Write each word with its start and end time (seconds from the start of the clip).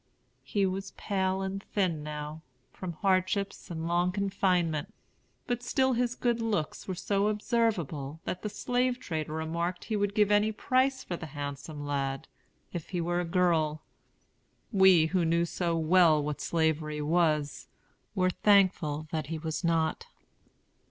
He 0.41 0.65
was 0.65 0.93
pale 0.97 1.43
and 1.43 1.61
thin 1.61 2.01
now, 2.01 2.41
from 2.73 2.93
hardships 2.93 3.69
and 3.69 3.87
long 3.87 4.11
confinement; 4.11 4.91
but 5.45 5.61
still 5.61 5.93
his 5.93 6.15
good 6.15 6.39
looks 6.41 6.87
were 6.87 6.95
so 6.95 7.27
observable 7.27 8.19
that 8.23 8.41
the 8.41 8.49
slave 8.49 8.99
trader 8.99 9.31
remarked 9.31 9.83
he 9.83 9.95
would 9.95 10.15
give 10.15 10.31
any 10.31 10.51
price 10.51 11.03
for 11.03 11.17
the 11.17 11.27
handsome 11.37 11.85
lad, 11.85 12.27
if 12.73 12.89
he 12.89 12.99
were 12.99 13.19
a 13.21 13.25
girl. 13.25 13.83
We, 14.71 15.05
who 15.05 15.23
knew 15.23 15.45
so 15.45 15.77
well 15.77 16.23
what 16.23 16.41
Slavery 16.41 16.99
was, 17.03 17.67
were 18.15 18.31
thankful 18.31 19.07
that 19.11 19.27
he 19.27 19.37
was 19.37 19.63
not. 19.63 20.07